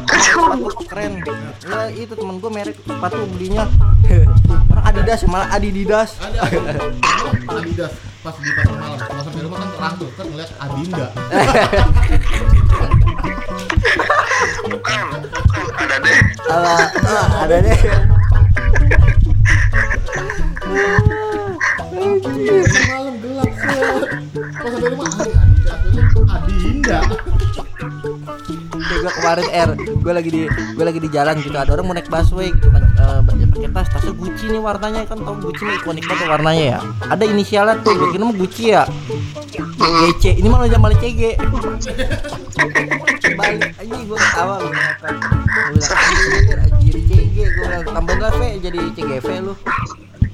sepatu 0.00 0.84
keren 0.88 1.12
ya 1.68 1.80
itu 1.92 2.12
temen 2.16 2.36
gue 2.40 2.50
merek 2.50 2.76
sepatu 2.80 3.24
belinya 3.36 3.64
orang 4.72 4.84
Adidas 4.88 5.20
malah 5.28 5.48
Adidas 5.52 6.10
Ada. 6.20 6.40
Adidas 7.52 7.92
pas 8.22 8.38
di 8.38 8.54
pasar 8.54 8.78
malam. 8.78 8.98
Kalau 9.02 9.22
sampai 9.26 9.42
rumah 9.42 9.58
kan 9.58 9.68
terang 9.74 9.94
tuh 9.98 10.06
kan 10.14 10.26
ngeliat 10.30 10.50
Adinda. 10.62 11.06
Bukan, 14.62 15.02
bukan. 15.10 15.64
Ada 15.74 15.96
deh. 15.98 16.18
Ala, 16.46 16.76
ada 17.42 17.56
deh 17.66 17.80
malam 22.86 23.14
gelap. 23.18 23.50
Pas 24.30 24.70
sampai 24.70 24.88
rumah 24.94 25.06
ada 25.10 25.34
Adidas. 25.34 25.78
Itu 25.90 26.20
Adinda. 26.30 26.98
Gue 29.02 29.10
kemarin 29.18 29.46
R, 29.50 29.70
gue 29.74 30.12
lagi 30.14 30.30
di 30.30 30.42
gue 30.46 30.84
lagi 30.86 31.00
di 31.02 31.10
jalan 31.10 31.34
gitu. 31.42 31.58
Ada 31.58 31.74
orang 31.74 31.90
mau 31.90 31.94
naik 31.98 32.06
busway 32.06 32.54
gitu 32.54 32.70
kan. 32.70 32.86
Eh, 32.86 33.18
ya 33.42 33.46
pakai 33.50 33.70
tas. 33.74 33.86
Tasnya 33.90 34.14
Gucci 34.14 34.44
nih 34.46 34.62
warnanya 34.62 35.02
kan. 35.10 35.18
Tau 35.18 35.34
Gucci 35.42 35.62
nih 35.66 35.74
ikonik 35.82 36.06
banget 36.06 36.26
warnanya 36.30 36.64
ya. 36.78 36.80
Ada 37.10 37.24
inisialnya 37.26 37.82
tuh. 37.82 37.98
Gue 37.98 38.14
kira 38.14 38.22
mah 38.22 38.36
Gucci 38.38 38.64
ya. 38.70 38.86
GC 39.82 40.38
ini 40.38 40.46
malah 40.46 40.70
malah 40.78 40.94
CG 41.02 41.34
balik. 43.34 43.74
Aja 43.80 43.94
gue 43.98 44.18
ketawa 44.18 44.54
gue 44.62 44.70
bilang 44.70 46.62
anjir 46.62 46.96
CG 47.02 47.34
gue 47.34 47.46
bilang 47.58 47.82
tambahin 47.90 48.20
lah 48.22 48.32
Ve 48.38 48.48
jadi 48.62 48.78
CGV 48.94 49.28
lu. 49.42 49.54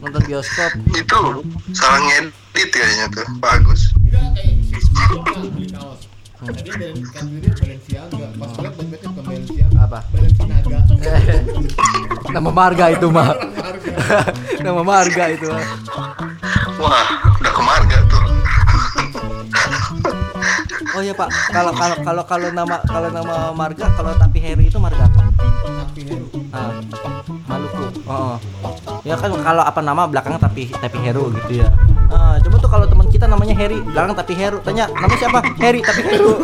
Nonton 0.04 0.22
bioskop. 0.28 0.72
Itu 0.92 1.42
salah 1.72 2.00
ngedit 2.04 2.68
kayaknya 2.70 3.06
tuh. 3.16 3.26
Bagus. 3.40 3.96
Enggak 3.96 4.28
kayak 4.36 5.97
Tadi 6.38 6.70
kan 7.10 7.24
diri 7.26 7.50
Balenciaga. 7.50 8.26
Pas 8.38 8.52
lihat 8.62 8.74
dompetnya 8.78 9.08
bukan 9.10 9.24
Balenciaga. 9.26 9.78
Apa? 9.82 9.98
Balenciaga. 10.14 10.78
nama 12.34 12.50
marga 12.52 12.92
itu 12.92 13.08
mah 13.08 13.32
nama 14.64 14.82
marga 14.84 15.24
itu 15.32 15.48
Wah, 16.78 17.06
udah 17.42 17.52
ke 17.52 17.62
marga 17.66 17.98
tuh. 18.06 18.22
Oh 20.94 21.02
iya 21.02 21.10
pak, 21.10 21.26
kalau 21.50 21.74
kalau 21.74 21.96
kalau 22.06 22.22
kalau 22.22 22.48
nama 22.54 22.78
kalau 22.86 23.08
nama 23.10 23.50
marga 23.50 23.90
kalau 23.98 24.14
tapi 24.14 24.38
Heri 24.38 24.70
itu 24.70 24.78
marga 24.78 25.10
apa? 25.10 25.26
Tapi 25.34 26.00
Heru. 26.06 26.26
Ah, 26.54 26.78
Maluku. 27.50 27.82
Oh, 28.06 28.38
ya 29.02 29.18
kan 29.18 29.34
kalau 29.42 29.66
apa 29.66 29.80
nama 29.82 30.06
belakangnya 30.06 30.38
tapi 30.38 30.70
tapi 30.70 30.96
Heru 31.02 31.34
gitu 31.42 31.66
ya. 31.66 31.74
Ah, 32.14 32.38
coba 32.38 32.56
tuh 32.62 32.70
kalau 32.70 32.86
teman 32.86 33.07
kita 33.18 33.26
namanya 33.26 33.50
Heri, 33.58 33.82
belakang 33.82 34.14
tapi 34.14 34.32
Heru, 34.38 34.62
tanya 34.62 34.86
namanya 34.94 35.18
siapa? 35.18 35.42
Heri 35.58 35.82
tapi 35.82 36.06
Heru. 36.06 36.38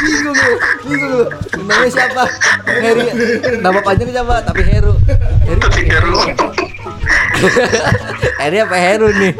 bingung 0.00 0.32
lu, 0.32 0.52
bingung 0.88 1.12
lu. 1.12 1.24
Namanya 1.60 1.92
siapa? 1.92 2.24
Heri. 2.72 3.04
Nama 3.60 3.78
panjangnya 3.84 4.16
siapa? 4.16 4.40
Tapi 4.48 4.62
Heru. 4.64 4.96
Heri 5.44 5.60
Tapi 5.60 5.80
Heru. 5.92 6.16
Heri 8.40 8.56
apa 8.64 8.76
Heru 8.80 9.08
nih? 9.20 9.32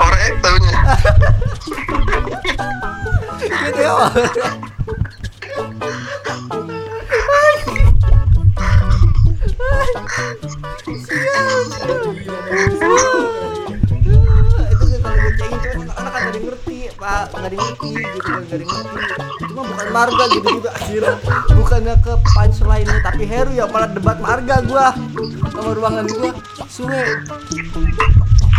Hore 0.00 0.24
tahunya. 0.40 0.72
gitu 3.44 3.80
ya 3.84 3.92
nggak 17.44 17.52
ada 17.52 17.60
yang 17.60 17.68
ngerti 17.76 17.88
gitu 17.92 18.18
kan 18.24 18.40
nggak 18.40 18.56
ada 18.56 18.64
yang 18.64 18.72
ngerti 18.72 18.96
itu 19.44 19.52
mah 19.52 19.64
bukan 19.68 19.88
marga 19.92 20.24
gitu 20.32 20.48
gitu 20.48 20.68
akhirnya 20.72 21.14
bukannya 21.52 21.94
ke 22.00 22.12
punchline 22.24 22.88
nih 22.88 23.00
tapi 23.04 23.22
Heru 23.28 23.52
ya 23.52 23.64
malah 23.68 23.90
debat 23.92 24.16
marga 24.16 24.56
gua. 24.64 24.86
Sama 25.52 25.70
ruangan 25.76 26.04
gua 26.08 26.32
suwe 26.72 27.02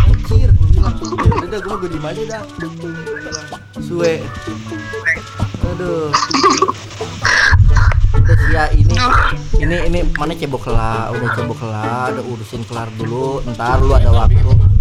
anjir 0.06 0.48
gua 0.54 0.68
bilang 0.70 0.94
"Ya 1.02 1.44
udah 1.50 1.60
gua 1.66 1.74
gue 1.82 1.88
diem 1.90 2.06
aja 2.06 2.22
dah. 2.30 2.42
Suwe 3.82 4.22
aduh. 5.66 6.14
Terus 8.26 8.42
ya 8.54 8.64
ini 8.70 8.94
ini 9.58 9.76
ini 9.90 10.00
mana 10.14 10.38
cebok 10.38 10.70
lah 10.70 11.10
udah 11.10 11.28
cebok 11.34 11.60
lah 11.66 12.14
udah 12.14 12.22
urusin 12.22 12.62
kelar 12.70 12.86
dulu 12.94 13.42
ntar 13.50 13.82
lu 13.82 13.98
ada 13.98 14.14
waktu 14.14 14.75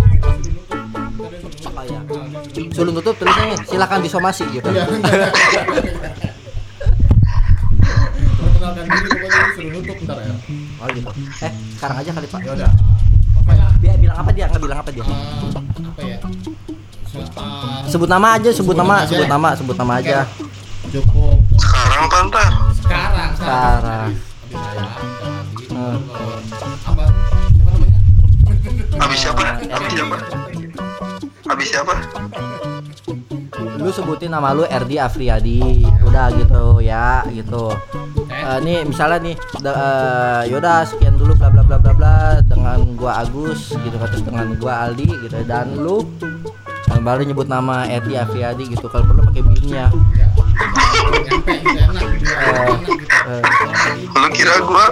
apa 1.88 2.14
ya 2.16 2.72
sulung 2.72 2.96
tutup 2.96 3.16
tulisannya 3.16 3.56
silakan 3.64 4.00
disomasi 4.02 4.44
gitu 4.50 4.68
Iya. 4.68 4.86
Perkenalkan 8.36 8.86
diri 8.86 9.08
pokoknya 9.10 9.44
suruh 9.52 9.72
nutup 9.72 9.98
ntar 10.04 10.18
ya. 10.20 10.34
oh 10.76 10.88
gitu 10.90 11.10
eh 11.40 11.52
sekarang 11.76 11.98
aja 12.00 12.10
kali 12.12 12.28
pak 12.28 12.40
Ya 12.42 12.52
udah. 12.56 12.72
Apa 13.36 13.52
ya? 13.54 13.66
dia 13.78 13.94
bilang 13.96 14.18
apa 14.18 14.32
dia 14.32 14.46
nggak 14.48 14.62
bilang 14.62 14.80
apa 14.80 14.90
dia 14.90 15.04
Eh, 15.04 15.12
apa 15.86 16.02
ya? 16.02 16.18
Se- 17.06 17.22
eh, 17.22 17.80
sebut 17.88 18.10
nama 18.10 18.28
aja 18.34 18.50
sebut 18.50 18.74
Sebut 18.74 18.76
nama 18.76 18.88
nama 18.88 18.96
aja 18.98 19.12
sebut 19.12 19.28
nama 19.28 19.50
sebut 19.56 19.76
nama 19.76 19.94
aja 19.98 20.18
cukup 20.88 21.38
Sekarang 21.58 22.26
ntar? 22.28 22.52
sekarang 22.76 23.30
Sekarang. 23.36 24.10
Saya 24.46 24.96
Hmm. 25.66 26.00
apa? 26.88 27.04
Siapa 27.52 27.68
namanya? 27.68 28.00
Habis 28.96 29.20
siapa? 29.20 29.44
Habis 29.60 29.92
siapa? 29.92 30.16
Habis 31.56 31.72
siapa? 31.72 31.96
lu 33.80 33.94
sebutin 33.94 34.34
nama 34.34 34.50
lu 34.50 34.66
Erdi 34.66 34.98
Afriadi 34.98 35.86
udah 36.04 36.34
gitu 36.36 36.82
ya 36.82 37.22
gitu. 37.32 37.70
Eh, 38.28 38.60
nih 38.66 38.82
misalnya 38.82 39.22
nih 39.30 39.36
eh, 39.62 40.42
yaudah 40.50 40.84
sekian 40.90 41.16
dulu 41.16 41.38
bla 41.38 41.54
bla 41.54 41.64
bla 41.64 41.78
bla 41.78 41.94
bla 41.94 42.18
dengan 42.44 42.82
gua 42.98 43.24
Agus 43.24 43.72
gitu 43.72 43.96
kan 44.02 44.10
terus 44.10 44.26
dengan 44.26 44.58
gua 44.58 44.90
Aldi 44.90 45.06
gitu. 45.06 45.38
Dan 45.46 45.80
lu 45.80 46.02
baru 47.06 47.22
nyebut 47.24 47.46
nama 47.46 47.86
Erdi 47.86 48.18
Afriadi 48.18 48.74
gitu. 48.74 48.90
Kalau 48.90 49.06
perlu 49.06 49.22
pakai 49.30 49.46
binnya 49.46 49.94
Ya. 50.18 50.28
Lu 54.12 54.28
kira 54.34 54.56
gua 54.66 54.86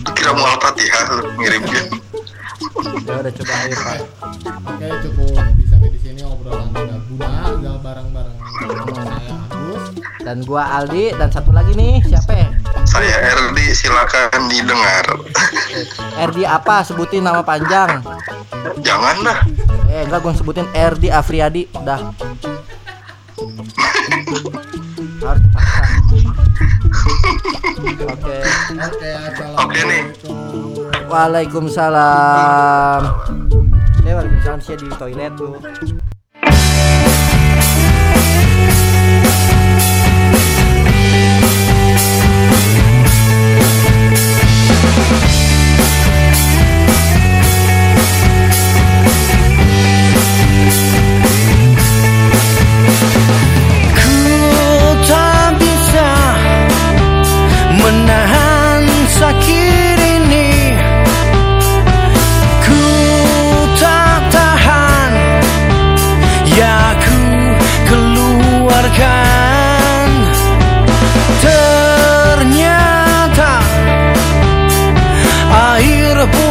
Lu 0.00 0.10
kira 0.16 0.30
mau 0.32 0.48
Al-Fatihah 0.56 1.04
lu 1.12 1.28
ngirimnya 1.38 2.07
ya 2.86 3.14
udah 3.18 3.32
coba 3.32 3.54
ayo 3.64 3.76
pak. 3.76 3.98
Oke 4.68 4.86
cukup. 5.02 5.34
Di 5.58 5.64
sampai 5.66 5.90
di 5.90 5.98
sini 5.98 6.20
obrolan 6.22 6.70
udah 6.70 6.98
guna 7.10 7.30
udah 7.58 7.74
bareng-bareng 7.82 8.36
saya 8.94 9.34
Agus. 9.50 9.84
Dan 10.22 10.44
gua 10.44 10.62
Aldi 10.78 11.16
dan 11.16 11.32
satu 11.32 11.50
lagi 11.50 11.72
nih 11.74 12.04
siapa 12.04 12.32
ya? 12.36 12.48
Saya 12.86 13.16
RD 13.48 13.58
silakan 13.74 14.46
didengar. 14.46 15.06
Erdi 16.22 16.44
apa? 16.46 16.84
Sebutin 16.84 17.24
nama 17.24 17.42
panjang. 17.42 18.04
Jangan 18.84 19.16
dah. 19.24 19.38
Eh 19.88 20.04
enggak 20.06 20.20
gua 20.22 20.34
sebutin 20.36 20.68
Erdi 20.76 21.08
Afriadi 21.10 21.66
udah 21.74 22.12
harus 25.18 25.42
oke. 28.08 28.36
Oke 28.78 29.10
Oke 29.58 29.80
nih. 29.84 30.02
Assalamualaikum 31.08 31.72
Waalaikumsalam. 31.72 33.00
Eh, 34.04 34.12
waalaikumsalam 34.12 34.60
saya 34.60 34.76
di 34.76 34.88
toilet 35.00 35.32
tuh. 35.40 35.56
Keluarkan 68.98 70.10
Ternyata 71.38 72.72
Air 75.78 76.18
pun 76.26 76.47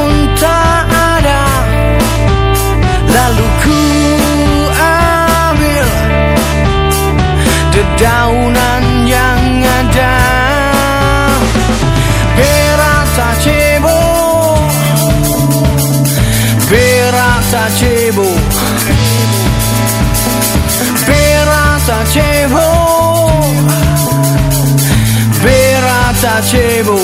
piacevo. 26.37 26.95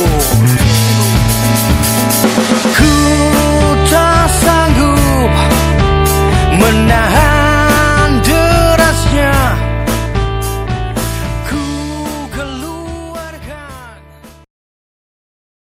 Cool. 2.78 3.53